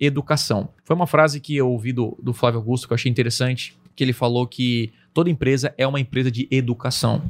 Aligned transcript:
educação. 0.00 0.70
Foi 0.84 0.96
uma 0.96 1.06
frase 1.06 1.40
que 1.40 1.54
eu 1.54 1.68
ouvi 1.68 1.92
do, 1.92 2.16
do 2.22 2.32
Flávio 2.32 2.58
Augusto 2.58 2.86
que 2.86 2.92
eu 2.92 2.96
achei 2.96 3.10
interessante, 3.10 3.76
que 3.94 4.02
ele 4.02 4.12
falou 4.12 4.46
que 4.46 4.92
toda 5.12 5.28
empresa 5.28 5.74
é 5.76 5.86
uma 5.86 6.00
empresa 6.00 6.30
de 6.30 6.48
educação. 6.50 7.22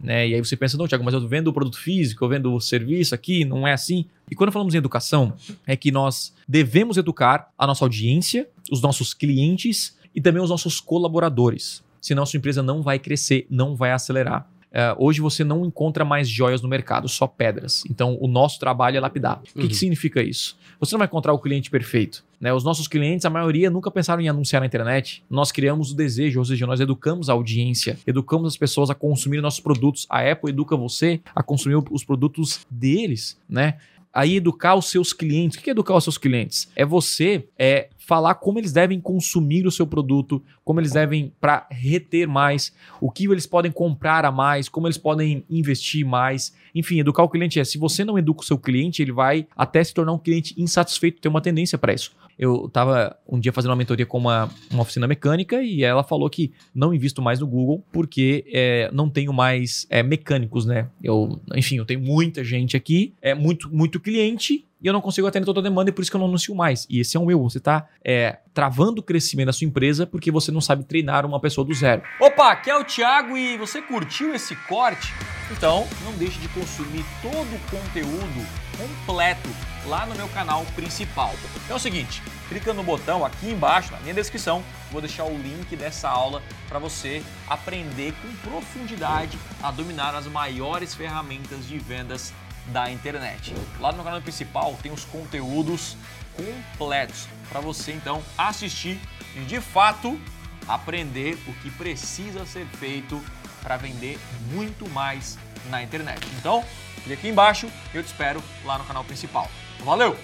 Né? 0.00 0.28
E 0.28 0.34
aí 0.34 0.44
você 0.44 0.56
pensa, 0.56 0.76
não, 0.76 0.86
Tiago, 0.86 1.04
mas 1.04 1.14
eu 1.14 1.26
vendo 1.26 1.48
o 1.48 1.52
produto 1.52 1.78
físico, 1.78 2.24
eu 2.24 2.28
vendo 2.28 2.54
o 2.54 2.60
serviço 2.60 3.14
aqui, 3.14 3.44
não 3.44 3.66
é 3.66 3.72
assim. 3.72 4.06
E 4.30 4.34
quando 4.34 4.52
falamos 4.52 4.74
em 4.74 4.78
educação, 4.78 5.32
é 5.66 5.76
que 5.76 5.90
nós 5.90 6.34
devemos 6.48 6.96
educar 6.96 7.50
a 7.58 7.66
nossa 7.66 7.84
audiência, 7.84 8.48
os 8.70 8.82
nossos 8.82 9.14
clientes 9.14 9.96
e 10.14 10.20
também 10.20 10.42
os 10.42 10.50
nossos 10.50 10.80
colaboradores. 10.80 11.82
Senão 12.00 12.22
a 12.22 12.26
sua 12.26 12.36
empresa 12.36 12.62
não 12.62 12.82
vai 12.82 12.98
crescer, 12.98 13.46
não 13.48 13.74
vai 13.74 13.92
acelerar. 13.92 14.46
Uh, 14.74 14.96
hoje 14.98 15.20
você 15.20 15.44
não 15.44 15.64
encontra 15.64 16.04
mais 16.04 16.28
joias 16.28 16.60
no 16.60 16.68
mercado, 16.68 17.08
só 17.08 17.28
pedras. 17.28 17.84
Então, 17.88 18.18
o 18.20 18.26
nosso 18.26 18.58
trabalho 18.58 18.96
é 18.96 19.00
lapidar. 19.00 19.38
O 19.38 19.42
que, 19.44 19.52
que 19.52 19.60
uhum. 19.60 19.70
significa 19.70 20.20
isso? 20.20 20.56
Você 20.80 20.94
não 20.94 20.98
vai 20.98 21.06
encontrar 21.06 21.32
o 21.32 21.38
cliente 21.38 21.70
perfeito. 21.70 22.24
Né? 22.40 22.52
Os 22.52 22.64
nossos 22.64 22.88
clientes, 22.88 23.24
a 23.24 23.30
maioria, 23.30 23.70
nunca 23.70 23.88
pensaram 23.88 24.20
em 24.20 24.28
anunciar 24.28 24.60
na 24.60 24.66
internet. 24.66 25.22
Nós 25.30 25.52
criamos 25.52 25.92
o 25.92 25.96
desejo, 25.96 26.40
ou 26.40 26.44
seja, 26.44 26.66
nós 26.66 26.80
educamos 26.80 27.30
a 27.30 27.32
audiência, 27.34 27.96
educamos 28.04 28.48
as 28.48 28.56
pessoas 28.56 28.90
a 28.90 28.94
consumir 28.94 29.40
nossos 29.40 29.60
produtos. 29.60 30.06
A 30.10 30.28
Apple 30.28 30.50
educa 30.50 30.76
você 30.76 31.20
a 31.34 31.42
consumir 31.42 31.76
os 31.90 32.04
produtos 32.04 32.66
deles, 32.68 33.40
né? 33.48 33.76
Aí 34.14 34.36
educar 34.36 34.76
os 34.76 34.90
seus 34.90 35.12
clientes. 35.12 35.58
O 35.58 35.62
que 35.62 35.70
é 35.70 35.72
educar 35.72 35.96
os 35.96 36.04
seus 36.04 36.16
clientes? 36.16 36.70
É 36.76 36.84
você 36.84 37.48
é 37.58 37.88
falar 37.98 38.34
como 38.36 38.58
eles 38.58 38.72
devem 38.72 39.00
consumir 39.00 39.66
o 39.66 39.70
seu 39.70 39.86
produto, 39.86 40.42
como 40.62 40.78
eles 40.78 40.92
devem 40.92 41.32
para 41.40 41.66
reter 41.70 42.28
mais, 42.28 42.72
o 43.00 43.10
que 43.10 43.24
eles 43.24 43.46
podem 43.46 43.72
comprar 43.72 44.24
a 44.24 44.30
mais, 44.30 44.68
como 44.68 44.86
eles 44.86 44.98
podem 44.98 45.44
investir 45.50 46.06
mais. 46.06 46.54
Enfim, 46.74 47.00
educar 47.00 47.22
o 47.22 47.28
cliente 47.28 47.58
é, 47.58 47.64
se 47.64 47.78
você 47.78 48.04
não 48.04 48.18
educa 48.18 48.42
o 48.42 48.46
seu 48.46 48.58
cliente, 48.58 49.02
ele 49.02 49.12
vai 49.12 49.46
até 49.56 49.82
se 49.82 49.92
tornar 49.92 50.12
um 50.12 50.18
cliente 50.18 50.54
insatisfeito, 50.56 51.20
tem 51.20 51.30
uma 51.30 51.40
tendência 51.40 51.78
para 51.78 51.94
isso. 51.94 52.12
Eu 52.38 52.66
estava 52.66 53.16
um 53.28 53.38
dia 53.38 53.52
fazendo 53.52 53.70
uma 53.70 53.76
mentoria 53.76 54.06
com 54.06 54.18
uma, 54.18 54.50
uma 54.70 54.82
oficina 54.82 55.06
mecânica 55.06 55.62
e 55.62 55.82
ela 55.82 56.02
falou 56.02 56.28
que 56.28 56.52
não 56.74 56.92
invisto 56.92 57.22
mais 57.22 57.40
no 57.40 57.46
Google 57.46 57.84
porque 57.92 58.44
é, 58.52 58.90
não 58.92 59.08
tenho 59.08 59.32
mais 59.32 59.86
é, 59.88 60.02
mecânicos, 60.02 60.66
né? 60.66 60.88
Eu, 61.02 61.40
enfim, 61.54 61.76
eu 61.76 61.84
tenho 61.84 62.00
muita 62.00 62.42
gente 62.44 62.76
aqui, 62.76 63.14
é 63.22 63.34
muito, 63.34 63.74
muito 63.74 64.00
cliente 64.00 64.66
e 64.84 64.86
eu 64.86 64.92
não 64.92 65.00
consigo 65.00 65.26
atender 65.26 65.46
toda 65.46 65.60
a 65.60 65.62
demanda 65.62 65.88
e 65.88 65.92
por 65.94 66.02
isso 66.02 66.10
que 66.10 66.16
eu 66.16 66.20
não 66.20 66.26
anuncio 66.26 66.54
mais. 66.54 66.86
E 66.90 67.00
esse 67.00 67.16
é 67.16 67.20
um 67.20 67.30
erro. 67.30 67.48
Você 67.48 67.56
está 67.56 67.88
é, 68.04 68.38
travando 68.52 69.00
o 69.00 69.02
crescimento 69.02 69.46
da 69.46 69.52
sua 69.54 69.66
empresa 69.66 70.06
porque 70.06 70.30
você 70.30 70.52
não 70.52 70.60
sabe 70.60 70.84
treinar 70.84 71.24
uma 71.24 71.40
pessoa 71.40 71.66
do 71.66 71.72
zero. 71.72 72.02
Opa, 72.20 72.52
aqui 72.52 72.68
é 72.68 72.76
o 72.76 72.84
Thiago 72.84 73.34
e 73.34 73.56
você 73.56 73.80
curtiu 73.80 74.34
esse 74.34 74.54
corte? 74.68 75.14
Então 75.50 75.86
não 76.04 76.12
deixe 76.18 76.38
de 76.38 76.48
consumir 76.48 77.04
todo 77.22 77.32
o 77.32 77.60
conteúdo 77.70 78.46
completo 78.76 79.48
lá 79.86 80.06
no 80.06 80.14
meu 80.14 80.28
canal 80.28 80.64
principal. 80.74 81.34
É 81.68 81.74
o 81.74 81.78
seguinte, 81.78 82.22
clica 82.48 82.72
no 82.72 82.82
botão 82.82 83.24
aqui 83.24 83.50
embaixo 83.50 83.92
na 83.92 84.00
minha 84.00 84.14
descrição, 84.14 84.62
vou 84.90 85.00
deixar 85.00 85.24
o 85.24 85.36
link 85.36 85.76
dessa 85.76 86.08
aula 86.08 86.42
para 86.68 86.78
você 86.78 87.22
aprender 87.48 88.14
com 88.22 88.50
profundidade 88.50 89.38
a 89.62 89.70
dominar 89.70 90.14
as 90.14 90.26
maiores 90.26 90.94
ferramentas 90.94 91.66
de 91.66 91.78
vendas 91.78 92.32
da 92.68 92.90
internet. 92.90 93.54
Lá 93.78 93.92
no 93.92 94.02
canal 94.02 94.20
principal 94.22 94.76
tem 94.82 94.92
os 94.92 95.04
conteúdos 95.04 95.96
completos 96.34 97.28
para 97.48 97.60
você 97.60 97.92
então 97.92 98.22
assistir 98.36 98.98
e 99.36 99.40
de 99.40 99.60
fato 99.60 100.18
aprender 100.66 101.38
o 101.46 101.52
que 101.54 101.70
precisa 101.70 102.46
ser 102.46 102.66
feito 102.66 103.22
para 103.62 103.76
vender 103.76 104.18
muito 104.52 104.88
mais 104.90 105.38
na 105.70 105.82
internet. 105.82 106.26
Então, 106.38 106.64
clique 107.04 107.20
aqui 107.20 107.28
embaixo 107.28 107.70
eu 107.92 108.02
te 108.02 108.06
espero 108.06 108.42
lá 108.64 108.78
no 108.78 108.84
canal 108.84 109.04
principal. 109.04 109.48
Valeu! 109.80 110.16